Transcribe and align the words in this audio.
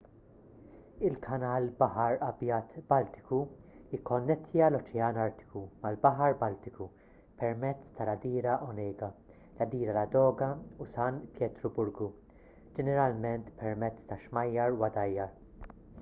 il-kanal 1.07 1.65
baħar 1.81 2.15
abjad-baltiku 2.27 3.41
jikkonnettja 3.91 4.69
l-oċean 4.71 5.19
artiku 5.25 5.61
mal-baħar 5.83 6.33
baltiku 6.39 6.87
pemezz 7.43 7.93
tal-għadira 7.99 8.55
onega 8.71 9.11
l-għadira 9.19 9.95
ladoga 10.01 10.49
u 10.87 10.91
san 10.99 11.21
pietruburgu 11.39 12.09
ġeneralment 12.79 13.53
permezz 13.61 14.11
ta' 14.13 14.19
xmajjar 14.29 14.79
u 14.79 14.87
għadajjar 14.89 15.37